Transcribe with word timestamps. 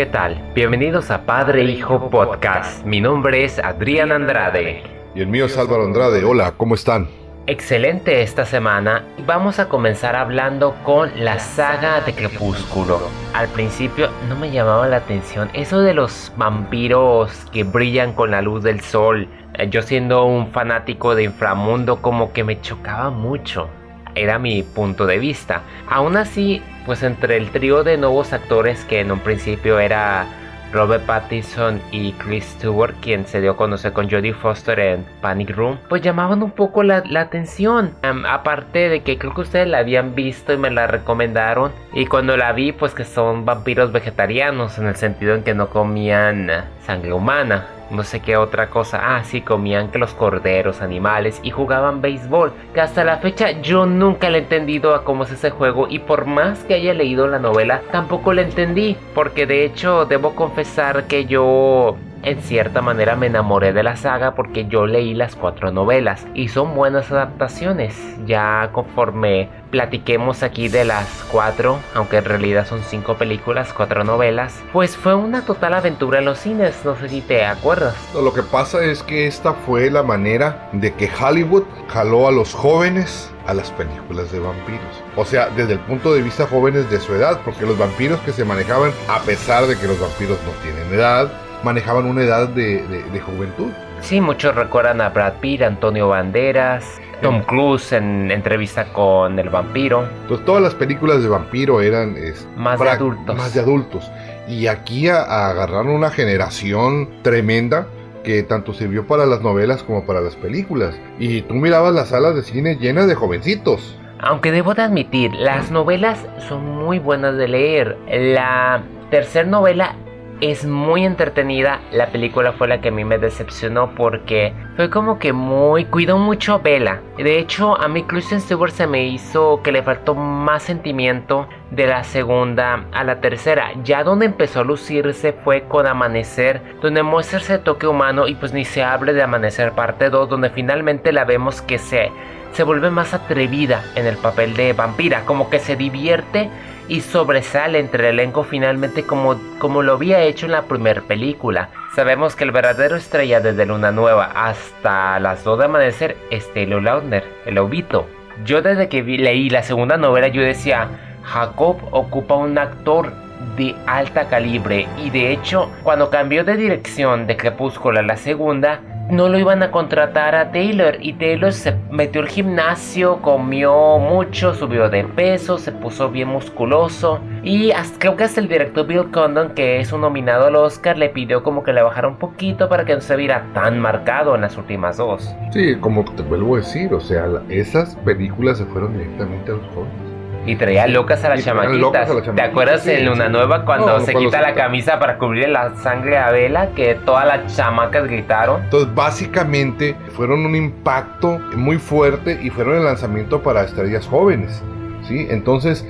¿qué 0.00 0.06
tal? 0.06 0.40
Bienvenidos 0.54 1.10
a 1.10 1.26
Padre 1.26 1.62
Hijo 1.64 2.08
Podcast. 2.08 2.86
Mi 2.86 3.02
nombre 3.02 3.44
es 3.44 3.58
Adrián 3.58 4.12
Andrade. 4.12 4.82
Y 5.14 5.20
el 5.20 5.26
mío 5.26 5.44
es 5.44 5.58
Álvaro 5.58 5.84
Andrade. 5.84 6.24
Hola, 6.24 6.54
¿cómo 6.56 6.74
están? 6.74 7.06
Excelente 7.46 8.22
esta 8.22 8.46
semana 8.46 9.04
y 9.18 9.22
vamos 9.24 9.58
a 9.58 9.68
comenzar 9.68 10.16
hablando 10.16 10.74
con 10.84 11.10
la 11.22 11.38
saga 11.38 12.00
de 12.00 12.14
Crepúsculo. 12.14 12.98
Al 13.34 13.48
principio 13.48 14.08
no 14.26 14.36
me 14.36 14.50
llamaba 14.50 14.88
la 14.88 14.96
atención 14.96 15.50
eso 15.52 15.82
de 15.82 15.92
los 15.92 16.32
vampiros 16.34 17.44
que 17.52 17.64
brillan 17.64 18.14
con 18.14 18.30
la 18.30 18.40
luz 18.40 18.62
del 18.62 18.80
sol. 18.80 19.28
Eh, 19.52 19.68
yo 19.68 19.82
siendo 19.82 20.24
un 20.24 20.50
fanático 20.50 21.14
de 21.14 21.24
inframundo 21.24 22.00
como 22.00 22.32
que 22.32 22.42
me 22.42 22.58
chocaba 22.62 23.10
mucho 23.10 23.68
era 24.14 24.38
mi 24.38 24.62
punto 24.62 25.06
de 25.06 25.18
vista. 25.18 25.62
Aún 25.88 26.16
así, 26.16 26.62
pues 26.86 27.02
entre 27.02 27.36
el 27.36 27.50
trío 27.50 27.84
de 27.84 27.96
nuevos 27.96 28.32
actores 28.32 28.84
que 28.84 29.00
en 29.00 29.10
un 29.10 29.20
principio 29.20 29.78
era 29.78 30.26
Robert 30.72 31.04
Pattinson 31.04 31.80
y 31.90 32.12
Chris 32.12 32.44
Stewart, 32.44 32.94
quien 33.00 33.26
se 33.26 33.40
dio 33.40 33.52
a 33.52 33.56
conocer 33.56 33.92
con 33.92 34.08
Jodie 34.08 34.32
Foster 34.32 34.78
en 34.78 35.04
Panic 35.20 35.50
Room, 35.50 35.78
pues 35.88 36.02
llamaban 36.02 36.42
un 36.42 36.52
poco 36.52 36.82
la, 36.82 37.02
atención. 37.16 37.94
aparte 38.28 38.88
de 38.88 39.02
que 39.02 39.18
creo 39.18 39.34
que 39.34 39.40
ustedes 39.40 39.66
la 39.66 39.78
habían 39.78 40.14
visto 40.14 40.52
y 40.52 40.58
me 40.58 40.70
la 40.70 40.86
recomendaron. 40.86 41.72
Y 41.92 42.06
cuando 42.06 42.36
la 42.36 42.52
vi, 42.52 42.72
pues 42.72 42.94
que 42.94 43.04
son 43.04 43.44
vampiros 43.44 43.92
vegetarianos, 43.92 44.78
en 44.78 44.86
el 44.86 44.96
sentido 44.96 45.34
en 45.34 45.42
que 45.42 45.54
no 45.54 45.70
comían 45.70 46.50
sangre 46.86 47.12
humana 47.12 47.66
no 47.90 48.04
sé 48.04 48.20
qué 48.20 48.36
otra 48.36 48.70
cosa. 48.70 49.16
Ah, 49.16 49.24
sí, 49.24 49.40
comían 49.40 49.90
que 49.90 49.98
los 49.98 50.14
corderos, 50.14 50.80
animales 50.80 51.40
y 51.42 51.50
jugaban 51.50 52.00
béisbol. 52.00 52.52
Que 52.74 52.80
hasta 52.80 53.04
la 53.04 53.18
fecha 53.18 53.50
yo 53.60 53.86
nunca 53.86 54.30
le 54.30 54.38
he 54.38 54.42
entendido 54.42 54.94
a 54.94 55.04
cómo 55.04 55.24
es 55.24 55.32
ese 55.32 55.50
juego 55.50 55.86
y 55.88 55.98
por 55.98 56.26
más 56.26 56.64
que 56.64 56.74
haya 56.74 56.94
leído 56.94 57.26
la 57.26 57.38
novela, 57.38 57.82
tampoco 57.92 58.32
le 58.32 58.42
entendí. 58.42 58.96
Porque 59.14 59.46
de 59.46 59.64
hecho 59.64 60.06
debo 60.06 60.34
confesar 60.34 61.04
que 61.04 61.26
yo 61.26 61.96
en 62.22 62.42
cierta 62.42 62.82
manera 62.82 63.16
me 63.16 63.26
enamoré 63.26 63.72
de 63.72 63.82
la 63.82 63.96
saga 63.96 64.34
porque 64.34 64.66
yo 64.66 64.86
leí 64.86 65.14
las 65.14 65.36
cuatro 65.36 65.72
novelas 65.72 66.26
y 66.34 66.48
son 66.48 66.74
buenas 66.74 67.10
adaptaciones. 67.10 67.96
Ya 68.26 68.70
conforme 68.72 69.48
platiquemos 69.70 70.42
aquí 70.42 70.68
de 70.68 70.84
las 70.84 71.06
cuatro, 71.30 71.78
aunque 71.94 72.18
en 72.18 72.24
realidad 72.24 72.66
son 72.66 72.82
cinco 72.82 73.14
películas, 73.14 73.72
cuatro 73.72 74.04
novelas, 74.04 74.60
pues 74.72 74.96
fue 74.96 75.14
una 75.14 75.44
total 75.44 75.74
aventura 75.74 76.18
en 76.18 76.24
los 76.24 76.38
cines, 76.38 76.84
no 76.84 76.96
sé 76.96 77.08
si 77.08 77.20
te 77.20 77.44
acuerdas. 77.44 77.94
Lo 78.14 78.32
que 78.32 78.42
pasa 78.42 78.84
es 78.84 79.02
que 79.02 79.26
esta 79.26 79.54
fue 79.54 79.90
la 79.90 80.02
manera 80.02 80.68
de 80.72 80.92
que 80.94 81.08
Hollywood 81.08 81.64
jaló 81.88 82.28
a 82.28 82.32
los 82.32 82.52
jóvenes 82.52 83.32
a 83.46 83.54
las 83.54 83.70
películas 83.72 84.30
de 84.30 84.38
vampiros. 84.40 85.02
O 85.16 85.24
sea, 85.24 85.48
desde 85.50 85.74
el 85.74 85.80
punto 85.80 86.12
de 86.12 86.22
vista 86.22 86.46
jóvenes 86.46 86.90
de 86.90 86.98
su 87.00 87.14
edad, 87.14 87.40
porque 87.44 87.66
los 87.66 87.78
vampiros 87.78 88.20
que 88.20 88.32
se 88.32 88.44
manejaban, 88.44 88.92
a 89.08 89.20
pesar 89.20 89.66
de 89.66 89.76
que 89.76 89.86
los 89.86 89.98
vampiros 89.98 90.38
no 90.44 90.52
tienen 90.62 90.92
edad, 90.92 91.30
manejaban 91.62 92.06
una 92.06 92.22
edad 92.22 92.48
de, 92.48 93.20
juventud. 93.24 93.70
Sí, 94.00 94.20
muchos 94.20 94.54
recuerdan 94.54 95.00
a 95.00 95.10
Brad 95.10 95.34
Pitt, 95.40 95.62
Antonio 95.62 96.08
Banderas, 96.08 97.00
Tom 97.20 97.42
Cruise 97.42 97.92
en 97.92 98.30
entrevista 98.30 98.86
con 98.92 99.38
el 99.38 99.50
vampiro. 99.50 100.06
Entonces 100.22 100.46
todas 100.46 100.62
las 100.62 100.74
películas 100.74 101.22
de 101.22 101.28
vampiro 101.28 101.80
eran 101.80 102.16
más 102.56 102.80
de 102.80 102.88
adultos. 102.88 103.36
Más 103.36 103.52
de 103.52 103.60
adultos. 103.60 104.10
Y 104.48 104.66
aquí 104.66 105.08
agarraron 105.08 105.90
una 105.90 106.10
generación 106.10 107.22
tremenda 107.22 107.86
que 108.24 108.42
tanto 108.42 108.72
sirvió 108.72 109.06
para 109.06 109.26
las 109.26 109.40
novelas 109.42 109.82
como 109.82 110.04
para 110.04 110.20
las 110.20 110.36
películas. 110.36 110.98
Y 111.18 111.42
tú 111.42 111.54
mirabas 111.54 111.94
las 111.94 112.08
salas 112.08 112.34
de 112.34 112.42
cine 112.42 112.76
llenas 112.76 113.06
de 113.06 113.14
jovencitos. 113.14 113.96
Aunque 114.22 114.52
debo 114.52 114.74
de 114.74 114.82
admitir, 114.82 115.32
las 115.34 115.70
novelas 115.70 116.26
son 116.46 116.66
muy 116.66 116.98
buenas 116.98 117.36
de 117.36 117.48
leer. 117.48 117.96
La 118.06 118.82
tercera 119.10 119.48
novela 119.48 119.96
es 120.40 120.64
muy 120.64 121.04
entretenida. 121.04 121.80
La 121.92 122.06
película 122.06 122.52
fue 122.52 122.68
la 122.68 122.80
que 122.80 122.88
a 122.88 122.92
mí 122.92 123.04
me 123.04 123.18
decepcionó 123.18 123.94
porque 123.94 124.52
fue 124.76 124.90
como 124.90 125.18
que 125.18 125.32
muy. 125.32 125.84
cuidó 125.84 126.18
mucho 126.18 126.54
a 126.54 126.58
Bella. 126.58 127.00
De 127.16 127.38
hecho, 127.38 127.80
a 127.80 127.88
mí 127.88 128.04
Kristen 128.04 128.40
Stewart 128.40 128.72
se 128.72 128.86
me 128.86 129.06
hizo 129.06 129.62
que 129.62 129.72
le 129.72 129.82
faltó 129.82 130.14
más 130.14 130.62
sentimiento 130.62 131.48
de 131.70 131.86
la 131.86 132.04
segunda 132.04 132.86
a 132.92 133.04
la 133.04 133.20
tercera. 133.20 133.72
Ya 133.84 134.02
donde 134.02 134.26
empezó 134.26 134.60
a 134.60 134.64
lucirse 134.64 135.32
fue 135.32 135.62
con 135.62 135.86
Amanecer, 135.86 136.60
donde 136.80 137.02
muestra 137.02 137.38
ese 137.38 137.58
toque 137.58 137.86
humano 137.86 138.26
y 138.26 138.34
pues 138.34 138.52
ni 138.52 138.64
se 138.64 138.82
hable 138.82 139.12
de 139.12 139.22
Amanecer 139.22 139.72
parte 139.72 140.10
2, 140.10 140.28
donde 140.28 140.50
finalmente 140.50 141.12
la 141.12 141.24
vemos 141.24 141.62
que 141.62 141.78
se, 141.78 142.10
se 142.52 142.62
vuelve 142.64 142.90
más 142.90 143.14
atrevida 143.14 143.84
en 143.94 144.06
el 144.06 144.16
papel 144.16 144.54
de 144.54 144.72
vampira, 144.72 145.24
como 145.26 145.50
que 145.50 145.58
se 145.58 145.76
divierte 145.76 146.50
y 146.90 147.02
sobresale 147.02 147.78
entre 147.78 148.08
el 148.08 148.18
elenco 148.18 148.42
finalmente 148.42 149.04
como, 149.04 149.40
como 149.58 149.80
lo 149.82 149.92
había 149.92 150.22
hecho 150.22 150.46
en 150.46 150.52
la 150.52 150.62
primera 150.62 151.00
película. 151.02 151.70
Sabemos 151.94 152.34
que 152.34 152.42
el 152.42 152.50
verdadero 152.50 152.96
estrella 152.96 153.40
desde 153.40 153.64
Luna 153.64 153.92
Nueva 153.92 154.32
hasta 154.34 155.20
las 155.20 155.44
2 155.44 155.60
de 155.60 155.64
amanecer 155.64 156.16
es 156.30 156.52
Taylor 156.52 156.82
Lautner, 156.82 157.24
el 157.46 157.58
obito. 157.58 158.06
Yo 158.44 158.60
desde 158.60 158.88
que 158.88 159.02
vi, 159.02 159.18
leí 159.18 159.48
la 159.50 159.62
segunda 159.62 159.96
novela 159.96 160.28
yo 160.28 160.42
decía, 160.42 160.88
Jacob 161.22 161.76
ocupa 161.92 162.34
un 162.34 162.58
actor 162.58 163.12
de 163.56 163.76
alta 163.86 164.28
calibre 164.28 164.88
y 164.98 165.10
de 165.10 165.32
hecho 165.32 165.70
cuando 165.84 166.10
cambió 166.10 166.42
de 166.42 166.56
dirección 166.56 167.28
de 167.28 167.36
Crepúsculo 167.36 168.00
a 168.00 168.02
la 168.02 168.16
segunda 168.16 168.80
no 169.10 169.28
lo 169.28 169.38
iban 169.38 169.62
a 169.62 169.70
contratar 169.70 170.34
a 170.34 170.52
Taylor 170.52 170.96
y 171.00 171.14
Taylor 171.14 171.52
se 171.52 171.76
metió 171.90 172.20
al 172.20 172.28
gimnasio, 172.28 173.20
comió 173.22 173.98
mucho, 173.98 174.54
subió 174.54 174.88
de 174.88 175.04
peso, 175.04 175.58
se 175.58 175.72
puso 175.72 176.10
bien 176.10 176.28
musculoso 176.28 177.20
y 177.42 177.72
creo 177.98 178.16
que 178.16 178.24
hasta 178.24 178.40
el 178.40 178.48
director 178.48 178.86
Bill 178.86 179.10
Condon, 179.10 179.54
que 179.54 179.80
es 179.80 179.92
un 179.92 180.02
nominado 180.02 180.46
al 180.46 180.56
Oscar, 180.56 180.96
le 180.96 181.08
pidió 181.08 181.42
como 181.42 181.62
que 181.62 181.72
le 181.72 181.82
bajara 181.82 182.08
un 182.08 182.16
poquito 182.16 182.68
para 182.68 182.84
que 182.84 182.94
no 182.94 183.00
se 183.00 183.16
viera 183.16 183.46
tan 183.54 183.80
marcado 183.80 184.34
en 184.34 184.42
las 184.42 184.56
últimas 184.56 184.96
dos. 184.96 185.34
Sí, 185.52 185.76
como 185.76 186.04
te 186.04 186.22
vuelvo 186.22 186.54
a 186.54 186.58
decir, 186.58 186.92
o 186.94 187.00
sea, 187.00 187.26
esas 187.48 187.96
películas 187.96 188.58
se 188.58 188.64
fueron 188.66 188.92
directamente 188.92 189.50
a 189.50 189.54
los 189.54 189.66
jóvenes. 189.74 190.09
Y 190.50 190.56
traía 190.56 190.88
locas 190.88 191.22
a 191.24 191.28
las 191.28 191.44
chamaquitas. 191.44 192.10
¿Te 192.34 192.42
acuerdas 192.42 192.84
en 192.88 193.06
Luna 193.06 193.28
Nueva 193.28 193.64
cuando 193.64 194.00
se 194.00 194.12
quita 194.16 194.40
la 194.40 194.52
camisa 194.54 194.98
para 194.98 195.16
cubrir 195.16 195.48
la 195.48 195.76
sangre 195.76 196.18
a 196.18 196.32
Vela? 196.32 196.70
Que 196.74 196.96
todas 196.96 197.24
las 197.24 197.56
chamacas 197.56 198.08
gritaron. 198.08 198.64
Entonces, 198.64 198.92
básicamente, 198.92 199.94
fueron 200.16 200.44
un 200.44 200.56
impacto 200.56 201.38
muy 201.54 201.78
fuerte 201.78 202.40
y 202.42 202.50
fueron 202.50 202.78
el 202.78 202.84
lanzamiento 202.84 203.40
para 203.44 203.62
estrellas 203.62 204.08
jóvenes. 204.08 204.60
¿sí? 205.06 205.28
Entonces, 205.30 205.86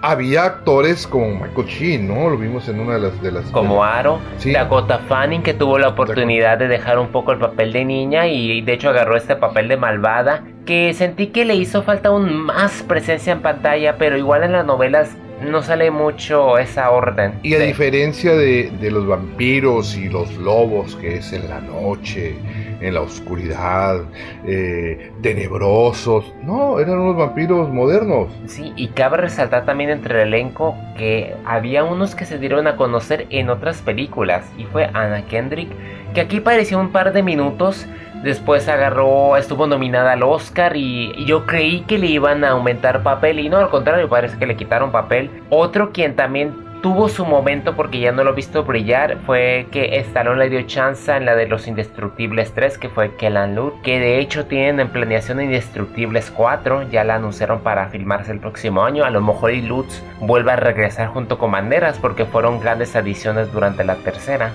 había 0.00 0.44
actores 0.44 1.06
como 1.06 1.28
Michael 1.28 1.66
Sheen, 1.66 2.08
¿no? 2.08 2.30
Lo 2.30 2.36
vimos 2.36 2.68
en 2.68 2.80
una 2.80 2.94
de 2.94 3.00
las... 3.00 3.22
De 3.22 3.32
las 3.32 3.44
como 3.46 3.84
Aro, 3.84 4.20
Dakota 4.52 5.00
Fanning, 5.00 5.42
que 5.42 5.54
tuvo 5.54 5.78
la 5.78 5.88
oportunidad 5.88 6.56
de 6.56 6.68
dejar 6.68 6.98
un 6.98 7.08
poco 7.08 7.32
el 7.32 7.38
papel 7.38 7.72
de 7.72 7.84
niña 7.84 8.26
y 8.26 8.60
de 8.62 8.72
hecho 8.72 8.90
agarró 8.90 9.16
este 9.16 9.36
papel 9.36 9.68
de 9.68 9.76
malvada, 9.76 10.44
que 10.68 10.92
sentí 10.92 11.28
que 11.28 11.46
le 11.46 11.54
hizo 11.54 11.82
falta 11.82 12.10
aún 12.10 12.30
más 12.30 12.82
presencia 12.82 13.32
en 13.32 13.40
pantalla, 13.40 13.96
pero 13.96 14.18
igual 14.18 14.44
en 14.44 14.52
las 14.52 14.66
novelas 14.66 15.16
no 15.40 15.62
sale 15.62 15.90
mucho 15.90 16.58
esa 16.58 16.90
orden. 16.90 17.32
Y 17.42 17.54
a 17.54 17.58
diferencia 17.58 18.34
de, 18.34 18.70
de 18.78 18.90
los 18.90 19.06
vampiros 19.06 19.96
y 19.96 20.10
los 20.10 20.30
lobos, 20.36 20.94
que 20.96 21.16
es 21.16 21.32
en 21.32 21.48
la 21.48 21.62
noche, 21.62 22.36
en 22.82 22.92
la 22.92 23.00
oscuridad, 23.00 24.02
eh, 24.46 25.10
tenebrosos. 25.22 26.34
No, 26.42 26.78
eran 26.80 26.98
unos 26.98 27.16
vampiros 27.16 27.70
modernos. 27.70 28.28
Sí, 28.44 28.74
y 28.76 28.88
cabe 28.88 29.16
resaltar 29.16 29.64
también 29.64 29.88
entre 29.88 30.20
el 30.20 30.28
elenco 30.34 30.76
que 30.98 31.34
había 31.46 31.82
unos 31.82 32.14
que 32.14 32.26
se 32.26 32.38
dieron 32.38 32.66
a 32.66 32.76
conocer 32.76 33.26
en 33.30 33.48
otras 33.48 33.80
películas. 33.80 34.44
Y 34.58 34.64
fue 34.64 34.90
Anna 34.92 35.24
Kendrick, 35.28 35.70
que 36.12 36.20
aquí 36.20 36.40
pareció 36.40 36.78
un 36.78 36.92
par 36.92 37.14
de 37.14 37.22
minutos. 37.22 37.86
Después 38.22 38.68
agarró, 38.68 39.36
estuvo 39.36 39.66
nominada 39.66 40.12
al 40.12 40.22
Oscar 40.22 40.76
y, 40.76 41.24
yo 41.24 41.46
creí 41.46 41.82
que 41.82 41.98
le 41.98 42.06
iban 42.06 42.44
a 42.44 42.50
aumentar 42.50 43.02
papel 43.02 43.38
y 43.38 43.48
no, 43.48 43.58
al 43.58 43.70
contrario, 43.70 44.08
parece 44.08 44.38
que 44.38 44.46
le 44.46 44.56
quitaron 44.56 44.90
papel. 44.90 45.30
Otro 45.50 45.92
quien 45.92 46.16
también 46.16 46.68
tuvo 46.82 47.08
su 47.08 47.24
momento 47.24 47.74
porque 47.74 47.98
ya 47.98 48.12
no 48.12 48.22
lo 48.22 48.30
he 48.30 48.34
visto 48.34 48.62
brillar 48.62 49.18
fue 49.26 49.66
que 49.72 49.98
Stallone 49.98 50.38
le 50.38 50.48
dio 50.48 50.62
chance 50.62 51.10
en 51.10 51.26
la 51.26 51.34
de 51.34 51.48
los 51.48 51.66
Indestructibles 51.66 52.52
3 52.52 52.78
que 52.78 52.88
fue 52.88 53.16
Kellan 53.16 53.56
Lutz 53.56 53.74
que 53.82 53.98
de 53.98 54.20
hecho 54.20 54.46
tienen 54.46 54.78
en 54.78 54.90
planeación 54.90 55.40
Indestructibles 55.40 56.30
4 56.30 56.88
ya 56.90 57.02
la 57.02 57.16
anunciaron 57.16 57.60
para 57.62 57.88
filmarse 57.88 58.30
el 58.30 58.38
próximo 58.38 58.84
año 58.84 59.04
a 59.04 59.10
lo 59.10 59.20
mejor 59.20 59.50
y 59.50 59.62
Lutz 59.62 60.04
vuelve 60.20 60.52
a 60.52 60.56
regresar 60.56 61.08
junto 61.08 61.36
con 61.36 61.50
Banderas 61.50 61.98
porque 61.98 62.26
fueron 62.26 62.60
grandes 62.60 62.94
adiciones 62.94 63.52
durante 63.52 63.82
la 63.82 63.96
tercera 63.96 64.52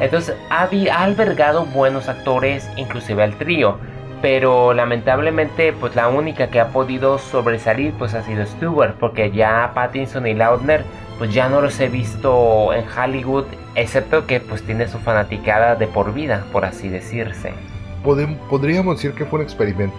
entonces 0.00 0.36
ha, 0.50 0.68
albergado 1.02 1.64
buenos 1.66 2.08
actores 2.08 2.68
inclusive 2.76 3.22
al 3.22 3.36
trío 3.36 3.78
pero 4.20 4.72
lamentablemente 4.72 5.72
pues 5.72 5.96
la 5.96 6.08
única 6.08 6.48
que 6.48 6.60
ha 6.60 6.68
podido 6.68 7.18
sobresalir 7.18 7.92
pues 7.98 8.14
ha 8.14 8.22
sido 8.22 8.46
Stewart 8.46 8.94
porque 8.98 9.30
ya 9.32 9.72
Pattinson 9.74 10.26
y 10.26 10.34
Lautner 10.34 10.84
pues 11.22 11.32
ya 11.32 11.48
no 11.48 11.60
los 11.60 11.78
he 11.78 11.88
visto 11.88 12.72
en 12.72 12.84
Hollywood, 12.98 13.44
excepto 13.76 14.26
que 14.26 14.40
pues 14.40 14.60
tiene 14.64 14.88
su 14.88 14.98
fanaticada 14.98 15.76
de 15.76 15.86
por 15.86 16.12
vida, 16.12 16.44
por 16.50 16.64
así 16.64 16.88
decirse. 16.88 17.52
podríamos 18.02 18.96
decir 18.96 19.12
que 19.12 19.24
fue 19.24 19.38
un 19.38 19.44
experimento. 19.44 19.96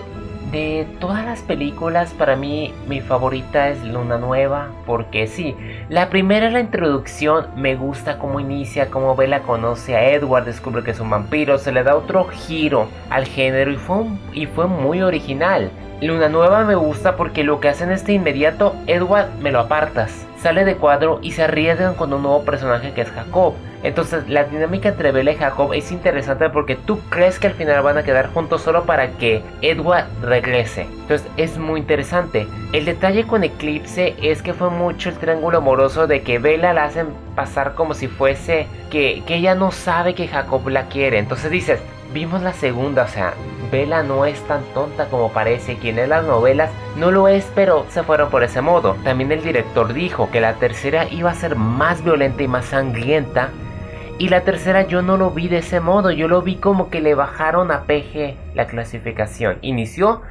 De 0.53 0.85
todas 0.99 1.25
las 1.25 1.41
películas, 1.41 2.13
para 2.13 2.35
mí 2.35 2.73
mi 2.87 3.01
favorita 3.01 3.69
es 3.69 3.83
Luna 3.83 4.19
Nueva, 4.19 4.69
porque 4.85 5.25
sí, 5.25 5.55
la 5.89 6.09
primera 6.09 6.51
la 6.51 6.59
introducción, 6.59 7.47
me 7.55 7.75
gusta 7.75 8.19
cómo 8.19 8.39
inicia, 8.39 8.91
cómo 8.91 9.15
Bella 9.15 9.41
conoce 9.41 9.95
a 9.95 10.11
Edward, 10.11 10.45
descubre 10.45 10.83
que 10.83 10.91
es 10.91 10.99
un 10.99 11.09
vampiro, 11.09 11.57
se 11.57 11.71
le 11.71 11.83
da 11.83 11.95
otro 11.95 12.25
giro 12.25 12.87
al 13.09 13.25
género 13.25 13.71
y 13.71 13.77
fue, 13.77 14.05
y 14.31 14.45
fue 14.45 14.67
muy 14.67 15.01
original. 15.01 15.71
Luna 16.01 16.29
Nueva 16.29 16.63
me 16.65 16.75
gusta 16.75 17.15
porque 17.15 17.43
lo 17.43 17.59
que 17.59 17.69
hacen 17.69 17.91
es 17.91 18.05
de 18.05 18.13
inmediato, 18.13 18.75
Edward 18.85 19.29
me 19.41 19.51
lo 19.51 19.59
apartas, 19.59 20.27
sale 20.37 20.65
de 20.65 20.75
cuadro 20.75 21.17
y 21.23 21.31
se 21.31 21.43
arriesgan 21.43 21.95
con 21.95 22.13
un 22.13 22.21
nuevo 22.21 22.43
personaje 22.43 22.91
que 22.93 23.01
es 23.01 23.09
Jacob. 23.09 23.55
Entonces 23.83 24.27
la 24.29 24.45
dinámica 24.45 24.89
entre 24.89 25.11
Bella 25.11 25.33
y 25.33 25.35
Jacob 25.35 25.73
es 25.73 25.91
interesante 25.91 26.49
porque 26.49 26.75
tú 26.75 26.99
crees 27.09 27.37
que 27.37 27.47
al 27.47 27.53
final 27.53 27.83
van 27.83 27.97
a 27.97 28.03
quedar 28.03 28.33
juntos 28.33 28.61
solo 28.61 28.85
para 28.85 29.11
que 29.11 29.43
Edward 29.61 30.07
regrese. 30.21 30.83
Entonces 30.83 31.27
es 31.37 31.57
muy 31.57 31.81
interesante. 31.81 32.47
El 32.71 32.85
detalle 32.85 33.25
con 33.27 33.43
Eclipse 33.43 34.15
es 34.21 34.41
que 34.41 34.53
fue 34.53 34.69
mucho 34.69 35.09
el 35.09 35.17
triángulo 35.17 35.59
amoroso 35.59 36.07
de 36.07 36.23
que 36.23 36.39
Bella 36.39 36.73
la 36.73 36.85
hacen 36.85 37.07
pasar 37.35 37.75
como 37.75 37.93
si 37.93 38.07
fuese 38.07 38.67
que, 38.89 39.21
que 39.27 39.35
ella 39.35 39.53
no 39.53 39.71
sabe 39.71 40.15
que 40.15 40.27
Jacob 40.27 40.67
la 40.69 40.87
quiere. 40.87 41.19
Entonces 41.19 41.51
dices, 41.51 41.81
vimos 42.13 42.41
la 42.41 42.53
segunda, 42.53 43.03
o 43.03 43.07
sea, 43.07 43.33
Bella 43.71 44.03
no 44.03 44.25
es 44.25 44.39
tan 44.47 44.63
tonta 44.73 45.05
como 45.05 45.31
parece, 45.31 45.77
quien 45.77 45.97
en 45.97 46.09
las 46.09 46.23
novelas 46.23 46.69
no 46.95 47.11
lo 47.11 47.27
es, 47.27 47.51
pero 47.55 47.85
se 47.89 48.03
fueron 48.03 48.29
por 48.29 48.43
ese 48.43 48.61
modo. 48.61 48.95
También 49.03 49.31
el 49.31 49.43
director 49.43 49.93
dijo 49.93 50.29
que 50.29 50.39
la 50.39 50.53
tercera 50.53 51.07
iba 51.09 51.31
a 51.31 51.35
ser 51.35 51.55
más 51.55 52.03
violenta 52.03 52.43
y 52.43 52.47
más 52.47 52.65
sangrienta 52.65 53.49
y 54.23 54.29
la 54.29 54.45
tercera 54.45 54.83
yo 54.83 55.01
no 55.01 55.17
lo 55.17 55.31
vi 55.31 55.49
de 55.49 55.57
ese 55.57 55.81
modo, 55.81 56.09
yo 56.09 56.29
lo 56.29 56.41
vi 56.41 56.55
como 56.55 56.89
que 56.89 57.01
le 57.01 57.13
bajaron 57.13 57.71
a 57.71 57.81
PG 57.81 58.55
la 58.55 58.67
clasificación. 58.67 59.57
Inició 59.61 60.21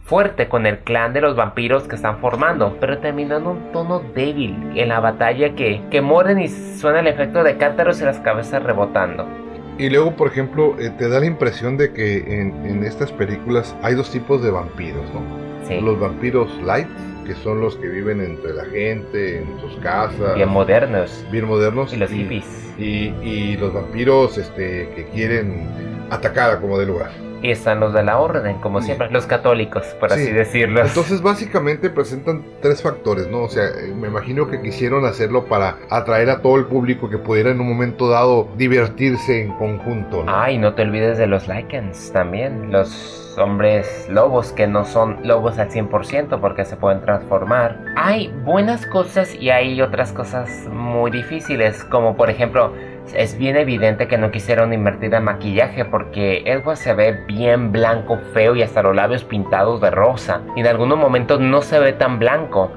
fuerte 0.00 0.48
con 0.48 0.66
el 0.66 0.80
clan 0.80 1.12
de 1.12 1.20
los 1.20 1.36
vampiros 1.36 1.86
que 1.86 1.94
están 1.94 2.18
formando, 2.18 2.76
pero 2.80 2.98
terminó 2.98 3.36
en 3.36 3.46
un 3.46 3.70
tono 3.70 4.00
débil 4.00 4.72
en 4.74 4.88
la 4.88 4.98
batalla 4.98 5.54
que, 5.54 5.80
que 5.92 6.00
mueren 6.00 6.40
y 6.40 6.48
suena 6.48 6.98
el 6.98 7.06
efecto 7.06 7.44
de 7.44 7.56
cántaros 7.56 8.00
y 8.00 8.04
las 8.04 8.18
cabezas 8.18 8.64
rebotando. 8.64 9.45
Y 9.78 9.90
luego, 9.90 10.16
por 10.16 10.28
ejemplo, 10.28 10.76
eh, 10.78 10.90
te 10.96 11.08
da 11.08 11.20
la 11.20 11.26
impresión 11.26 11.76
de 11.76 11.92
que 11.92 12.40
en, 12.40 12.54
en, 12.64 12.84
estas 12.84 13.12
películas 13.12 13.76
hay 13.82 13.94
dos 13.94 14.10
tipos 14.10 14.42
de 14.42 14.50
vampiros, 14.50 15.04
¿no? 15.12 15.22
Sí. 15.68 15.80
Los 15.80 15.98
vampiros 16.00 16.48
light 16.62 16.88
que 17.26 17.34
son 17.34 17.60
los 17.60 17.76
que 17.76 17.88
viven 17.88 18.20
entre 18.20 18.54
la 18.54 18.64
gente, 18.66 19.38
en 19.38 19.60
sus 19.60 19.76
casas. 19.80 20.36
Bien 20.36 20.48
modernos. 20.48 21.24
Bien 21.30 21.44
modernos. 21.44 21.92
Y 21.92 21.96
los 21.96 22.10
hippies. 22.10 22.44
Y, 22.78 23.12
y, 23.22 23.56
los 23.56 23.74
vampiros 23.74 24.38
este, 24.38 24.88
que 24.94 25.08
quieren 25.12 25.66
atacar 26.10 26.60
como 26.60 26.78
de 26.78 26.86
lugar. 26.86 27.10
Y 27.42 27.50
están 27.50 27.80
los 27.80 27.92
de 27.92 28.02
la 28.02 28.18
orden, 28.18 28.58
como 28.60 28.80
siempre, 28.80 29.10
los 29.10 29.26
católicos, 29.26 29.84
por 30.00 30.10
sí. 30.10 30.22
así 30.22 30.32
decirlo. 30.32 30.80
Entonces, 30.80 31.20
básicamente 31.20 31.90
presentan 31.90 32.44
tres 32.62 32.82
factores, 32.82 33.28
¿no? 33.28 33.42
O 33.42 33.48
sea, 33.48 33.64
eh, 33.64 33.92
me 33.94 34.08
imagino 34.08 34.48
que 34.48 34.60
quisieron 34.62 35.04
hacerlo 35.04 35.44
para 35.44 35.76
atraer 35.90 36.30
a 36.30 36.40
todo 36.40 36.56
el 36.56 36.64
público 36.64 37.10
que 37.10 37.18
pudiera 37.18 37.50
en 37.50 37.60
un 37.60 37.68
momento 37.68 38.08
dado 38.08 38.48
divertirse 38.56 39.42
en 39.42 39.52
conjunto. 39.52 40.24
¿no? 40.24 40.34
Ah, 40.34 40.50
y 40.50 40.58
no 40.58 40.74
te 40.74 40.82
olvides 40.82 41.18
de 41.18 41.26
los 41.26 41.46
Lycans 41.46 42.10
también, 42.12 42.72
los 42.72 43.26
hombres 43.38 44.08
lobos 44.08 44.52
que 44.52 44.66
no 44.66 44.84
son 44.84 45.18
lobos 45.22 45.58
al 45.58 45.70
100% 45.70 46.40
porque 46.40 46.64
se 46.64 46.76
pueden 46.76 47.00
transformar. 47.02 47.84
Hay 47.96 48.32
buenas 48.44 48.86
cosas 48.86 49.34
y 49.34 49.50
hay 49.50 49.80
otras 49.82 50.12
cosas 50.12 50.48
muy 50.70 51.10
difíciles, 51.10 51.84
como 51.84 52.16
por 52.16 52.30
ejemplo, 52.30 52.72
es 53.14 53.38
bien 53.38 53.56
evidente 53.56 54.08
que 54.08 54.18
no 54.18 54.30
quisieron 54.30 54.72
invertir 54.72 55.14
en 55.14 55.24
maquillaje 55.24 55.84
porque 55.84 56.42
Edward 56.46 56.76
se 56.76 56.94
ve 56.94 57.12
bien 57.26 57.72
blanco, 57.72 58.18
feo 58.32 58.56
y 58.56 58.62
hasta 58.62 58.82
los 58.82 58.94
labios 58.94 59.24
pintados 59.24 59.80
de 59.80 59.90
rosa. 59.90 60.42
Y 60.56 60.60
en 60.60 60.66
algunos 60.66 60.98
momentos 60.98 61.40
no 61.40 61.62
se 61.62 61.78
ve 61.78 61.92
tan 61.92 62.18
blanco. 62.18 62.70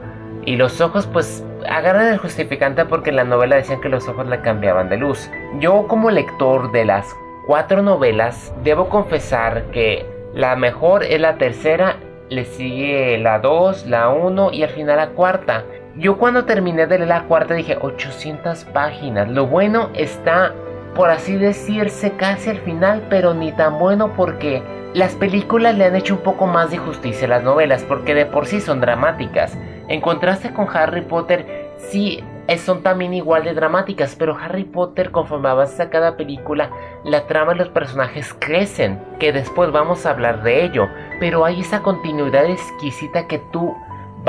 Y 0.46 0.56
los 0.56 0.81
ojos 0.81 1.08
pues 1.08 1.44
agarran 1.68 2.08
el 2.08 2.18
justificante 2.18 2.86
porque 2.86 3.10
en 3.10 3.18
la 3.18 3.24
novela 3.24 3.56
decían 3.56 3.81
que 3.81 3.90
los 3.90 4.08
ojos 4.08 4.28
le 4.28 4.42
cambiaban 4.42 4.90
de 4.90 4.98
luz. 4.98 5.30
Yo 5.60 5.88
como 5.88 6.12
lector 6.12 6.72
de 6.72 6.86
las 6.86 7.14
cuatro 7.46 7.82
novelas 7.82 8.54
debo 8.64 8.90
confesar 8.90 9.64
que 9.72 10.06
la 10.34 10.56
mejor 10.56 11.04
es 11.04 11.20
la 11.20 11.38
tercera, 11.38 11.98
le 12.30 12.46
sigue 12.46 13.18
la 13.18 13.40
2, 13.40 13.88
la 13.88 14.10
1 14.10 14.52
y 14.54 14.64
al 14.64 14.70
final 14.70 14.98
la 14.98 15.10
cuarta. 15.10 15.66
Yo 16.00 16.18
cuando 16.18 16.46
terminé 16.46 16.88
de 16.88 16.98
leer 16.98 17.10
la 17.10 17.24
cuarta 17.24 17.56
dije 17.56 17.78
800 17.81 18.63
páginas. 18.66 19.28
Lo 19.28 19.48
bueno 19.48 19.90
está, 19.94 20.54
por 20.96 21.10
así 21.10 21.36
decirse, 21.36 22.13
casi 22.13 22.51
al 22.51 22.60
final, 22.60 23.06
pero 23.10 23.34
ni 23.34 23.51
tan 23.51 23.78
bueno 23.78 24.13
porque 24.16 24.63
las 24.94 25.16
películas 25.16 25.75
le 25.75 25.84
han 25.84 25.98
hecho 25.98 26.13
un 26.13 26.22
poco 26.22 26.48
más 26.48 26.72
de 26.72 26.78
justicia 26.78 27.28
a 27.28 27.31
las 27.31 27.44
novelas 27.44 27.84
porque 27.84 28.16
de 28.16 28.25
por 28.25 28.46
sí 28.46 28.62
son 28.62 28.80
dramáticas. 28.80 29.57
En 29.90 30.00
contraste 30.00 30.54
con 30.54 30.69
Harry 30.74 31.01
Potter, 31.01 31.74
sí 31.78 32.24
son 32.57 32.81
también 32.81 33.13
igual 33.13 33.44
de 33.44 33.54
dramáticas, 33.54 34.16
pero 34.16 34.38
Harry 34.38 34.63
Potter 34.63 35.12
conforme 35.12 35.50
avanza 35.50 35.90
cada 35.90 36.16
película, 36.16 36.69
la 37.04 37.28
trama 37.28 37.54
y 37.54 37.57
los 37.57 37.69
personajes 37.69 38.34
crecen, 38.40 39.00
que 39.19 39.34
después 39.34 39.74
vamos 39.74 40.06
a 40.06 40.12
hablar 40.12 40.44
de 40.44 40.63
ello, 40.63 40.88
pero 41.19 41.44
hay 41.44 41.60
esa 41.60 41.81
continuidad 41.81 42.46
exquisita 42.46 43.28
que 43.28 43.40
tú 43.51 43.75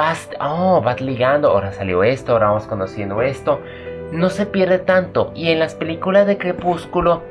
vas, 0.01 0.31
oh, 0.41 0.81
vas 0.81 0.99
ligando, 1.03 1.51
ahora 1.51 1.73
salió 1.73 2.03
esto, 2.03 2.33
ahora 2.33 2.47
vamos 2.47 2.67
conociendo 2.67 3.21
esto, 3.21 3.61
no 4.13 4.31
se 4.31 4.47
pierde 4.47 4.79
tanto, 4.79 5.31
y 5.35 5.51
en 5.51 5.59
las 5.59 5.75
películas 5.75 6.27
de 6.27 6.39
Crepúsculo 6.39 7.23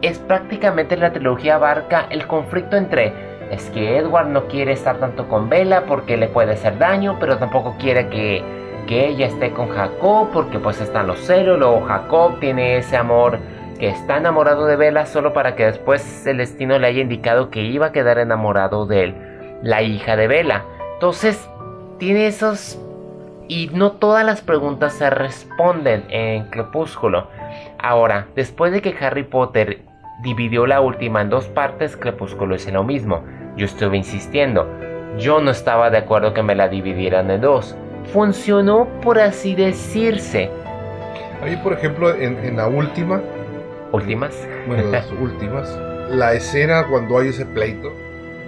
es 0.00 0.20
prácticamente 0.20 0.96
la 0.96 1.12
trilogía 1.12 1.56
abarca 1.56 2.06
el 2.08 2.26
conflicto 2.26 2.76
entre 2.76 3.12
es 3.50 3.68
que 3.70 3.98
Edward 3.98 4.28
no 4.28 4.46
quiere 4.46 4.72
estar 4.72 4.96
tanto 4.96 5.28
con 5.28 5.50
Bella 5.50 5.84
porque 5.86 6.16
le 6.16 6.28
puede 6.28 6.54
hacer 6.54 6.78
daño, 6.78 7.18
pero 7.20 7.36
tampoco 7.36 7.76
quiere 7.78 8.08
que 8.08 8.42
que 8.86 9.08
ella 9.08 9.26
esté 9.26 9.50
con 9.52 9.68
Jacob 9.68 10.28
porque 10.32 10.58
pues 10.58 10.80
están 10.80 11.06
los 11.06 11.18
celos, 11.20 11.58
luego 11.58 11.82
Jacob 11.82 12.38
tiene 12.40 12.78
ese 12.78 12.96
amor 12.96 13.38
que 13.78 13.88
está 13.88 14.16
enamorado 14.16 14.64
de 14.64 14.76
Bella 14.76 15.04
solo 15.04 15.34
para 15.34 15.56
que 15.56 15.66
después 15.66 16.26
el 16.26 16.38
destino 16.38 16.78
le 16.78 16.86
haya 16.86 17.02
indicado 17.02 17.50
que 17.50 17.60
iba 17.60 17.86
a 17.86 17.92
quedar 17.92 18.18
enamorado 18.18 18.86
de 18.86 19.04
él, 19.04 19.14
la 19.62 19.82
hija 19.82 20.16
de 20.16 20.26
Bella. 20.26 20.64
Entonces, 20.94 21.48
tiene 21.98 22.26
esos... 22.26 22.78
Y 23.46 23.68
no 23.74 23.92
todas 23.92 24.24
las 24.24 24.40
preguntas 24.40 24.94
se 24.94 25.10
responden 25.10 26.04
en 26.08 26.46
Crepúsculo. 26.48 27.28
Ahora, 27.78 28.28
después 28.34 28.72
de 28.72 28.80
que 28.80 28.94
Harry 28.98 29.24
Potter 29.24 29.82
dividió 30.22 30.66
la 30.66 30.80
última 30.80 31.20
en 31.20 31.28
dos 31.28 31.46
partes, 31.48 31.96
Crepúsculo 31.96 32.54
es 32.54 32.72
lo 32.72 32.84
mismo. 32.84 33.22
Yo 33.56 33.66
estuve 33.66 33.98
insistiendo. 33.98 34.66
Yo 35.18 35.40
no 35.40 35.50
estaba 35.50 35.90
de 35.90 35.98
acuerdo 35.98 36.32
que 36.32 36.42
me 36.42 36.54
la 36.54 36.68
dividieran 36.68 37.30
en 37.30 37.42
dos 37.42 37.76
funcionó 38.12 38.88
por 39.02 39.18
así 39.18 39.54
decirse. 39.54 40.50
Ahí, 41.42 41.56
por 41.56 41.72
ejemplo, 41.72 42.14
en, 42.14 42.38
en 42.38 42.56
la 42.56 42.68
última. 42.68 43.20
¿Últimas? 43.92 44.36
Bueno, 44.66 44.90
las 44.90 45.10
últimas. 45.20 45.78
La 46.10 46.34
escena 46.34 46.86
cuando 46.88 47.18
hay 47.18 47.28
ese 47.28 47.46
pleito, 47.46 47.92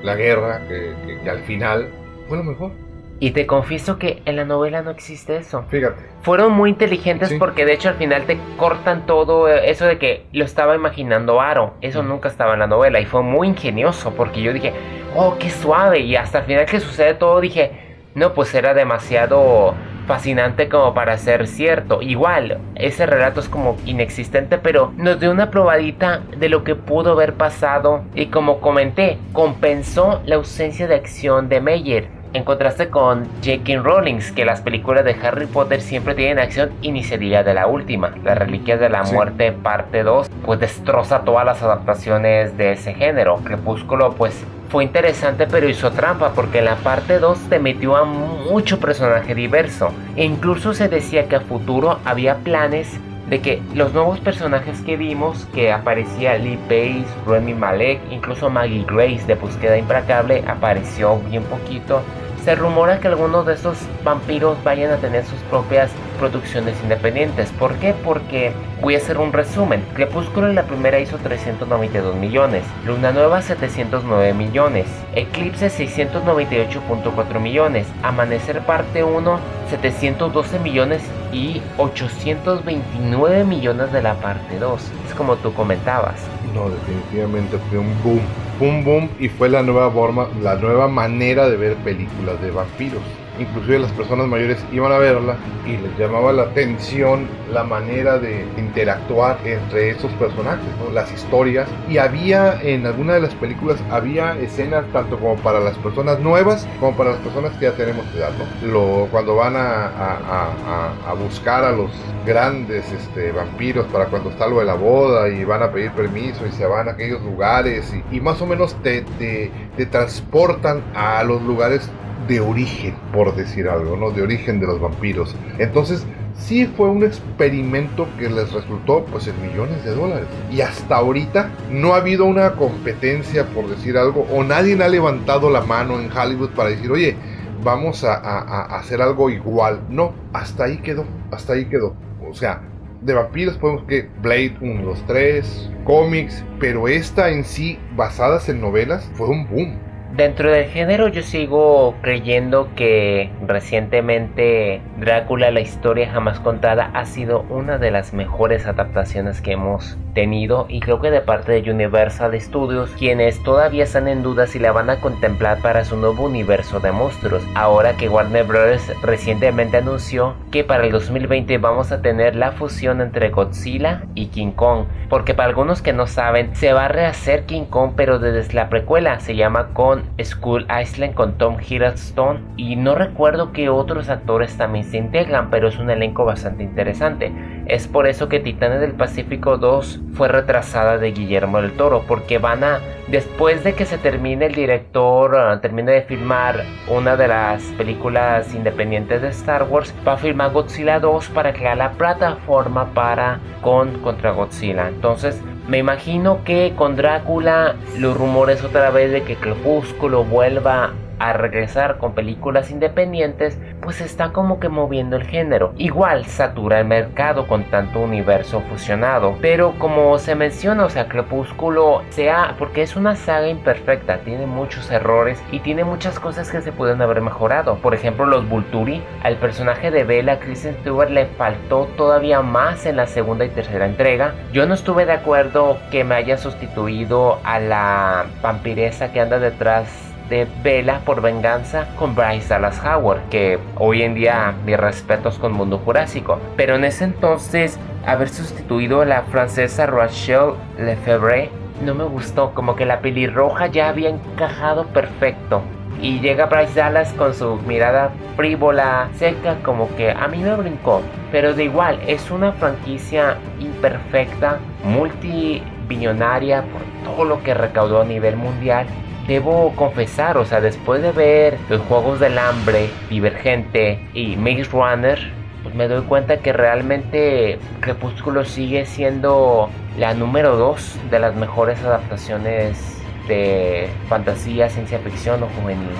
la 0.03 0.15
guerra, 0.15 0.61
que, 0.69 0.95
que, 1.07 1.21
que 1.21 1.31
al 1.31 1.41
final 1.41 1.89
fue 2.29 2.39
lo 2.39 2.45
mejor. 2.45 2.73
Y 3.19 3.31
te 3.31 3.47
confieso 3.47 3.99
que 3.99 4.23
en 4.27 4.37
la 4.37 4.45
novela 4.45 4.83
no 4.83 4.91
existe 4.91 5.37
eso. 5.37 5.65
Fíjate. 5.69 6.03
Fueron 6.23 6.53
muy 6.53 6.71
inteligentes 6.71 7.31
sí. 7.31 7.37
porque 7.39 7.65
de 7.65 7.73
hecho 7.73 7.89
al 7.89 7.95
final 7.95 8.25
te 8.25 8.39
cortan 8.59 9.07
todo 9.07 9.49
eso 9.49 9.87
de 9.87 9.99
que 9.99 10.27
lo 10.33 10.45
estaba 10.45 10.75
imaginando 10.75 11.41
Aro. 11.41 11.75
Eso 11.81 12.03
mm. 12.03 12.09
nunca 12.09 12.29
estaba 12.29 12.55
en 12.55 12.61
la 12.61 12.67
novela 12.67 13.01
y 13.01 13.07
fue 13.07 13.23
muy 13.23 13.49
ingenioso 13.49 14.13
porque 14.15 14.43
yo 14.43 14.53
dije, 14.53 14.75
oh, 15.15 15.37
qué 15.39 15.51
suave. 15.51 16.01
Y 16.01 16.17
hasta 16.17 16.41
el 16.41 16.45
final 16.45 16.67
que 16.67 16.81
sucede 16.81 17.15
todo 17.15 17.41
dije, 17.41 17.71
no, 18.15 18.35
pues 18.35 18.55
era 18.55 18.75
demasiado 18.75 19.75
fascinante 20.07 20.69
como 20.69 20.95
para 20.95 21.19
ser 21.19 21.47
cierto. 21.47 22.01
Igual, 22.01 22.59
ese 22.77 23.07
relato 23.07 23.41
es 23.41 23.49
como 23.49 23.77
inexistente, 23.85 24.59
pero 24.59 24.93
nos 24.97 25.21
dio 25.21 25.31
una 25.31 25.51
probadita 25.51 26.23
de 26.37 26.49
lo 26.49 26.65
que 26.65 26.75
pudo 26.75 27.13
haber 27.13 27.35
pasado 27.35 28.05
y 28.15 28.27
como 28.27 28.61
comenté, 28.61 29.19
compensó 29.33 30.23
la 30.25 30.37
ausencia 30.37 30.87
de 30.87 30.95
acción 30.95 31.49
de 31.49 31.61
Meyer. 31.61 32.16
En 32.37 32.45
contraste 32.45 32.91
con 32.91 33.25
J.K. 33.43 33.81
Rowling, 33.83 34.19
que 34.35 34.45
las 34.45 34.61
películas 34.61 35.07
de 35.07 35.17
Harry 35.23 35.47
Potter 35.47 35.81
siempre 35.81 36.15
tienen 36.15 36.39
acción 36.39 36.71
y 36.83 36.93
ni 36.93 37.03
se 37.03 37.17
diga 37.17 37.43
de 37.43 37.55
la 37.55 37.67
última. 37.67 38.13
Las 38.23 38.37
Reliquias 38.37 38.79
de 38.79 38.91
la 38.91 39.07
sí. 39.07 39.15
Muerte, 39.15 39.53
parte 39.53 40.03
2, 40.03 40.29
pues 40.45 40.61
destroza 40.61 41.21
todas 41.21 41.47
las 41.47 41.63
adaptaciones 41.63 42.59
de 42.59 42.73
ese 42.73 42.93
género. 42.93 43.37
Crepúsculo, 43.37 44.13
pues 44.13 44.45
fue 44.69 44.85
interesante 44.85 45.47
pero 45.47 45.67
hizo 45.67 45.93
trampa 45.93 46.33
porque 46.35 46.59
en 46.59 46.67
la 46.67 46.77
parte 46.77 47.19
2 47.21 47.49
te 47.49 47.59
metió 47.59 47.97
a 47.97 48.05
mucho 48.05 48.79
personaje 48.81 49.35
diverso 49.35 49.89
e 50.15 50.25
incluso 50.25 50.75
se 50.75 50.89
decía 50.89 51.29
que 51.29 51.37
a 51.37 51.41
futuro 51.41 52.01
había 52.05 52.35
planes 52.35 53.01
de 53.31 53.41
que 53.41 53.63
los 53.75 53.93
nuevos 53.93 54.21
personajes 54.21 54.81
que 54.83 54.97
vimos, 54.97 55.47
que 55.55 55.73
aparecía 55.73 56.39
Lee 56.39 56.59
Pace, 56.69 57.07
Remy 57.27 57.55
Malek, 57.55 58.01
incluso 58.11 58.51
Maggie 58.51 58.85
Grace 58.87 59.25
de 59.27 59.35
Búsqueda 59.35 59.77
Implacable, 59.77 60.45
apareció 60.47 61.19
bien 61.31 61.43
poquito, 61.45 62.03
se 62.47 62.55
rumora 62.55 63.01
que 63.01 63.09
algunos 63.09 63.45
de 63.45 63.55
estos 63.55 63.77
vampiros 64.05 64.63
vayan 64.63 64.93
a 64.93 64.99
tener 64.99 65.25
sus 65.25 65.41
propias 65.51 65.91
producciones 66.21 66.77
independientes. 66.81 67.51
¿Por 67.51 67.75
qué? 67.75 67.93
Porque 68.05 68.53
voy 68.81 68.95
a 68.95 68.99
hacer 68.99 69.19
un 69.19 69.33
resumen. 69.33 69.85
Crepúsculo 69.95 70.53
la 70.53 70.63
primera 70.63 71.01
hizo 71.01 71.19
392 71.19 72.15
millones, 72.15 72.63
Luna 72.87 73.11
Nueva 73.11 73.43
709 73.43 74.33
millones, 74.33 74.87
Eclipse 75.17 75.67
698.4 75.67 77.41
millones, 77.41 77.89
Amanecer 78.05 78.61
parte 78.61 79.03
1 79.03 79.41
712 79.69 80.61
millones 80.61 81.03
y 81.37 81.63
829 81.77 83.45
millones 83.45 83.93
de 83.93 84.03
la 84.03 84.19
parte 84.21 84.59
2. 84.59 84.81
Es 85.07 85.15
como 85.15 85.37
tú 85.37 85.53
comentabas. 85.53 86.17
No, 86.55 86.71
definitivamente 86.71 87.59
fue 87.69 87.79
un 87.79 88.03
boom. 88.03 88.23
Un 88.59 88.85
boom 88.85 89.11
y 89.19 89.29
fue 89.29 89.51
la 89.51 89.63
nueva 89.63 89.91
forma, 89.91 90.29
la 90.41 90.57
nueva 90.57 90.89
manera 90.89 91.49
de 91.49 91.57
ver 91.57 91.77
películas 91.77 92.41
de 92.41 92.51
vampiros 92.51 93.03
inclusive 93.39 93.79
las 93.81 93.93
personas 93.93 94.27
mayores 94.27 94.59
iban 94.73 94.93
a 94.93 94.99
verla 94.99 95.37
y 95.67 95.77
les 95.77 95.99
llamaba 95.99 96.33
la 96.33 96.45
atención 96.45 97.27
la 97.53 97.65
manera 97.65 98.19
de 98.19 98.47
interactuar 98.57 99.39
entre 99.45 99.91
esos 99.91 100.11
personajes, 100.13 100.67
las 100.93 101.13
historias. 101.13 101.69
Y 101.89 101.99
había 101.99 102.61
en 102.63 102.87
alguna 102.87 103.15
de 103.15 103.21
las 103.21 103.35
películas, 103.35 103.83
había 103.91 104.37
escenas 104.39 104.85
tanto 104.93 105.19
como 105.19 105.37
para 105.37 105.61
las 105.61 105.77
personas 105.79 106.21
nuevas 106.21 106.67
como 106.81 106.97
para 106.97 107.11
las 107.11 107.19
personas 107.21 107.53
que 107.55 107.67
ya 107.67 107.73
tenemos 107.73 108.05
edad. 108.15 108.33
Lo, 108.63 109.09
cuando 109.11 109.37
van 109.37 109.55
a, 109.57 111.15
buscar 111.19 111.65
a 111.65 111.73
los 111.73 111.91
grandes 112.27 112.91
este, 112.93 113.33
vampiros 113.33 113.87
para 113.87 114.07
cuando 114.07 114.31
está 114.31 114.47
lo 114.47 114.59
de 114.59 114.67
la 114.67 114.75
boda 114.75 115.29
y 115.29 115.45
van 115.45 115.63
a 115.63 115.71
pedir 115.71 115.91
permiso 115.93 116.47
y 116.47 116.53
se 116.53 116.67
van 116.67 116.89
a 116.89 116.93
aquellos 116.93 117.23
lugares 117.23 117.93
y, 117.95 118.17
y 118.17 118.21
más 118.21 118.41
o 118.43 118.47
menos 118.47 118.75
te, 118.83 119.03
te, 119.19 119.51
te 119.77 119.87
transportan 119.87 120.83
a 120.95 121.23
los 121.25 121.43
lugares 121.43 121.91
de 122.29 122.41
origen, 122.41 122.95
por 123.13 123.35
decir 123.35 123.69
algo, 123.69 123.97
¿no? 123.97 124.11
De 124.11 124.23
origen 124.23 124.61
de 124.61 124.67
los 124.67 124.81
vampiros. 124.81 125.35
Entonces, 125.59 126.07
sí 126.39 126.67
fue 126.67 126.89
un 126.89 127.05
experimento 127.05 128.07
que 128.19 128.29
les 128.29 128.53
resultó 128.53 129.05
pues 129.07 129.27
en 129.29 129.41
millones 129.41 129.85
de 129.85 129.95
dólares. 129.95 130.27
Y 130.51 130.61
hasta 130.61 130.97
ahorita 130.97 131.51
no 131.71 131.95
ha 131.95 131.99
habido 131.99 132.25
una 132.25 132.53
competencia, 132.53 133.47
por 133.47 133.69
decir 133.69 133.97
algo, 133.97 134.27
o 134.33 134.45
nadie 134.45 134.83
ha 134.83 134.89
levantado 134.89 135.51
la 135.51 135.63
mano 135.63 136.01
en 136.01 136.11
Hollywood 136.11 136.51
para 136.51 136.71
decir, 136.71 136.91
oye, 136.91 137.17
vamos 137.63 138.05
a, 138.05 138.15
a 138.15 138.79
hacer 138.79 139.01
algo 139.03 139.31
igual. 139.31 139.81
No, 139.89 140.13
hasta 140.33 140.65
ahí 140.65 140.79
quedó, 140.79 141.05
hasta 141.31 141.55
ahí 141.55 141.67
quedó. 141.67 141.95
O 142.29 142.35
sea, 142.35 142.61
de 143.03 143.15
vampiros 143.15 143.57
podemos 143.59 143.85
que 143.85 144.09
Blade 144.21 144.57
1, 144.61 144.83
2, 144.83 145.05
3, 145.07 145.71
cómics, 145.85 146.45
pero 146.59 146.89
esta 146.89 147.31
en 147.31 147.45
sí, 147.45 147.79
basadas 147.95 148.49
en 148.49 148.61
novelas, 148.61 149.11
fue 149.15 149.29
un 149.29 149.49
boom. 149.49 149.79
Dentro 150.17 150.51
del 150.51 150.65
género 150.71 151.09
yo 151.09 151.23
sigo 151.23 151.95
creyendo 152.01 152.71
que 152.75 153.31
recientemente 153.47 154.81
Drácula, 154.99 155.51
la 155.51 155.61
historia 155.61 156.11
jamás 156.11 156.41
contada, 156.41 156.91
ha 156.95 157.05
sido 157.05 157.45
una 157.51 157.77
de 157.77 157.91
las 157.91 158.15
mejores 158.15 158.67
adaptaciones 158.67 159.43
que 159.43 159.53
hemos 159.53 159.99
tenido 160.15 160.65
y 160.71 160.81
creo 160.81 161.03
que 161.03 161.11
de 161.11 161.21
parte 161.21 161.53
de 161.53 161.71
Universal 161.71 162.41
Studios, 162.41 162.91
quienes 162.97 163.43
todavía 163.43 163.85
están 163.85 164.09
en 164.09 164.23
duda 164.23 164.47
si 164.47 164.59
la 164.59 164.73
van 164.73 164.89
a 164.89 165.03
contemplar 165.03 165.61
para 165.61 165.85
su 165.85 165.99
nuevo 165.99 166.25
universo 166.25 166.81
de 166.81 166.93
monstruos. 166.93 167.43
Ahora 167.55 167.99
que 167.99 168.09
Warner 168.09 168.47
Bros. 168.47 168.91
recientemente 169.03 169.77
anunció 169.77 170.35
que 170.51 170.65
para 170.65 170.85
el 170.85 170.93
2020 170.93 171.59
vamos 171.59 171.93
a 171.93 172.01
tener 172.01 172.37
la 172.37 172.53
fusión 172.53 173.03
entre 173.03 173.29
Godzilla 173.29 174.05
y 174.15 174.29
King 174.29 174.53
Kong, 174.53 174.87
porque 175.11 175.35
para 175.35 175.51
algunos 175.51 175.83
que 175.83 175.93
no 175.93 176.07
saben, 176.07 176.57
se 176.57 176.73
va 176.73 176.87
a 176.87 176.89
rehacer 176.89 177.45
King 177.45 177.67
Kong 177.67 177.93
pero 177.95 178.19
desde 178.19 178.55
la 178.55 178.71
precuela, 178.71 179.21
se 179.21 179.37
llama 179.37 179.75
Con 179.75 180.06
School 180.23 180.67
Island 180.83 181.15
con 181.15 181.39
Tom 181.39 181.57
Hiddleston 181.61 182.41
y 182.57 182.77
no 182.77 182.95
recuerdo 182.95 183.53
que 183.53 183.69
otros 183.69 184.09
actores 184.09 184.57
también 184.57 184.85
se 184.85 184.97
integran, 184.97 185.51
pero 185.51 185.69
es 185.69 185.79
un 185.79 185.91
elenco 185.91 186.25
bastante 186.25 186.65
interesante. 186.65 187.33
Es 187.67 187.89
por 187.89 188.07
eso 188.07 188.29
que 188.29 188.41
Titanes 188.41 188.81
del 188.81 188.93
Pacífico 188.93 189.59
2 189.59 190.01
fue 190.15 190.29
retrasada 190.29 190.99
de 190.99 191.13
Guillermo 191.13 191.61
del 191.61 191.77
Toro, 191.77 192.05
porque 192.07 192.39
van 192.39 192.65
a, 192.65 192.81
después 193.09 193.65
de 193.65 193.75
que 193.75 193.85
se 193.85 193.99
termine 193.99 194.47
el 194.47 194.55
director, 194.55 195.35
uh, 195.35 195.61
termine 195.61 195.93
de 195.93 196.03
filmar 196.03 196.65
una 196.89 197.17
de 197.17 197.29
las 197.29 197.63
películas 197.77 198.55
independientes 198.55 199.23
de 199.23 199.29
Star 199.29 199.65
Wars, 199.65 199.95
va 200.07 200.15
a 200.15 200.17
filmar 200.17 200.53
Godzilla 200.53 201.01
2 201.01 201.29
para 201.31 201.53
crear 201.53 201.77
la 201.77 201.93
plataforma 201.93 202.93
para 202.95 203.41
con 203.63 204.01
contra 204.01 204.31
Godzilla. 204.31 204.89
Entonces, 204.89 205.43
me 205.69 205.79
imagino 205.79 206.45
que 206.45 206.75
con 206.77 206.97
Drácula 206.97 207.77
los 207.99 208.17
rumores 208.17 208.63
otra 208.63 208.91
vez 208.91 209.11
de 209.11 209.23
que 209.23 209.37
Crepúsculo 209.37 210.25
vuelva 210.25 210.93
a 211.19 211.33
regresar 211.33 211.99
con 211.99 212.15
películas 212.15 212.71
independientes, 212.71 213.59
pues 213.81 214.01
está 214.01 214.33
como 214.33 214.61
que 214.61 214.69
moviendo 214.69 215.17
el 215.17 215.27
género. 215.27 215.73
Igual 215.79 216.27
satura 216.27 216.81
el 216.81 216.87
mercado 216.87 217.47
con 217.47 217.65
tanto 217.65 218.01
universo 218.01 218.63
fusionado, 218.69 219.37
pero 219.41 219.75
como 219.79 220.19
se 220.19 220.35
menciona, 220.35 220.85
o 220.85 220.91
sea, 220.91 221.09
Crepúsculo 221.09 222.03
sea 222.11 222.55
porque 222.59 222.83
es 222.83 222.97
una 222.97 223.17
saga 223.17 223.49
imperfecta, 223.49 224.19
tiene 224.19 224.47
muchos 224.47 224.91
errores 224.91 225.43
y 225.51 225.61
tiene 225.61 225.85
muchas 225.85 226.19
cosas 226.19 226.51
que 226.51 226.61
se 226.61 226.73
pueden 226.73 227.01
haber 227.03 227.21
mejorado. 227.21 227.77
Por 227.77 227.95
ejemplo, 227.95 228.27
los 228.27 228.49
Vulturi, 228.49 229.03
al 229.23 229.37
personaje 229.37 229.91
de 229.91 230.05
Bella, 230.05 230.39
Kristen 230.39 230.77
Stewart 230.81 231.11
le 231.11 231.27
faltó 231.27 231.87
todavía 231.97 232.43
más 232.43 232.87
en 232.87 232.97
la 232.97 233.07
segunda 233.07 233.45
y 233.45 233.49
tercera 233.49 233.87
entrega. 233.87 234.35
Yo 234.53 234.67
no 234.67 234.75
estuve 234.75 235.07
de 235.07 235.13
acuerdo 235.13 235.79
que 235.91 236.05
me 236.05 236.15
haya 236.15 236.39
sustituido 236.39 237.39
a 237.45 237.59
la 237.59 238.27
vampiresa 238.43 239.13
que 239.13 239.21
anda 239.21 239.39
detrás 239.39 240.06
de 240.29 240.47
Vela 240.63 241.01
por 241.05 241.21
venganza 241.21 241.87
con 241.97 242.15
Bryce 242.15 242.49
Dallas 242.49 242.81
Howard, 242.85 243.29
que 243.31 243.59
hoy 243.77 244.03
en 244.03 244.15
día 244.15 244.55
mis 244.65 244.77
respetos 244.77 245.39
con 245.39 245.53
Mundo 245.53 245.79
Jurásico. 245.79 246.41
Pero 246.57 246.77
en 246.77 246.85
ese 246.85 247.05
entonces, 247.05 247.79
haber 248.07 248.29
sustituido 248.29 249.03
a 249.03 249.05
la 249.05 249.23
francesa 249.23 249.87
Rachel 249.87 250.55
Lefebvre 250.79 251.51
no 251.85 251.95
me 251.95 252.05
gustó, 252.05 252.55
como 252.55 252.75
que 252.75 252.87
la 252.87 253.01
pelirroja 253.01 253.67
ya 253.67 253.89
había 253.89 254.09
encajado 254.09 254.87
perfecto. 254.87 255.63
Y 256.01 256.21
llega 256.21 256.47
Bryce 256.47 256.79
Dallas 256.79 257.13
con 257.15 257.35
su 257.35 257.57
mirada 257.67 258.11
frívola, 258.37 259.09
seca, 259.15 259.57
como 259.63 259.95
que 259.97 260.11
a 260.11 260.29
mí 260.29 260.39
me 260.39 260.55
brincó. 260.55 261.01
Pero 261.33 261.55
de 261.55 261.65
igual, 261.65 261.99
es 262.07 262.31
una 262.31 262.53
franquicia 262.53 263.39
imperfecta, 263.59 264.59
multibillonaria 264.85 266.63
por 266.63 266.83
todo 267.07 267.25
lo 267.25 267.43
que 267.43 267.55
recaudó 267.55 268.03
a 268.03 268.05
nivel 268.05 268.37
mundial 268.37 268.87
debo 269.27 269.73
confesar, 269.75 270.37
o 270.39 270.45
sea, 270.45 270.61
después 270.61 271.03
de 271.03 271.13
ver 271.13 271.59
los 271.69 271.81
Juegos 271.83 272.21
del 272.21 272.39
Hambre, 272.39 272.91
Divergente 273.09 274.01
y 274.13 274.37
Maze 274.37 274.65
Runner, 274.65 275.19
pues 275.63 275.75
me 275.75 275.89
doy 275.89 276.03
cuenta 276.03 276.39
que 276.39 276.53
realmente 276.53 277.59
Crepúsculo 277.81 278.45
sigue 278.45 278.87
siendo 278.87 279.71
la 279.99 280.15
número 280.15 280.57
2 280.57 281.11
de 281.11 281.19
las 281.19 281.35
mejores 281.35 281.83
adaptaciones 281.83 283.03
de 283.27 283.89
fantasía, 284.09 284.69
ciencia 284.69 284.99
ficción 285.01 285.43
o 285.43 285.49
juveniles. 285.61 285.99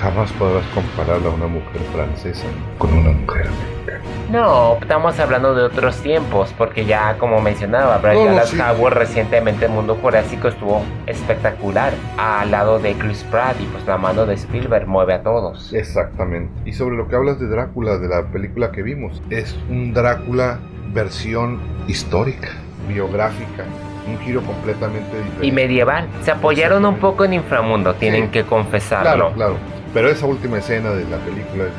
Jamás 0.00 0.32
podrás 0.32 0.64
compararla 0.74 1.30
a 1.30 1.32
una 1.32 1.48
mujer 1.48 1.80
francesa 1.92 2.46
con 2.78 2.92
una 2.94 3.10
mujer 3.10 3.48
no, 4.30 4.76
estamos 4.80 5.18
hablando 5.20 5.54
de 5.54 5.62
otros 5.62 5.96
tiempos, 6.02 6.54
porque 6.58 6.84
ya 6.84 7.16
como 7.18 7.40
mencionaba, 7.40 7.98
Brian 7.98 8.38
Howard 8.60 8.94
recientemente 8.94 9.64
el 9.64 9.72
Mundo 9.72 9.96
Jurásico 10.00 10.48
estuvo 10.48 10.82
espectacular 11.06 11.94
al 12.18 12.50
lado 12.50 12.78
de 12.78 12.92
Chris 12.94 13.24
Pratt 13.30 13.56
y 13.60 13.64
pues 13.64 13.86
la 13.86 13.96
mano 13.96 14.26
de 14.26 14.34
Spielberg 14.34 14.86
mueve 14.86 15.14
a 15.14 15.22
todos. 15.22 15.72
Exactamente. 15.72 16.52
Y 16.66 16.74
sobre 16.74 16.96
lo 16.96 17.08
que 17.08 17.16
hablas 17.16 17.40
de 17.40 17.48
Drácula, 17.48 17.98
de 17.98 18.08
la 18.08 18.22
película 18.24 18.70
que 18.70 18.82
vimos, 18.82 19.22
es 19.30 19.56
un 19.70 19.94
Drácula 19.94 20.58
versión 20.92 21.60
histórica, 21.86 22.48
biográfica, 22.86 23.64
un 24.06 24.18
giro 24.20 24.42
completamente 24.42 25.16
diferente. 25.16 25.46
Y 25.46 25.52
medieval. 25.52 26.06
Se 26.22 26.30
apoyaron 26.30 26.84
un 26.84 26.96
poco 26.96 27.24
en 27.24 27.34
Inframundo, 27.34 27.94
tienen 27.94 28.30
que 28.30 28.44
confesarlo. 28.44 29.32
Claro, 29.32 29.32
claro. 29.34 29.56
Pero 29.94 30.10
esa 30.10 30.26
última 30.26 30.58
escena 30.58 30.90
de 30.90 31.04
la 31.04 31.16
película 31.18 31.64
es 31.64 31.72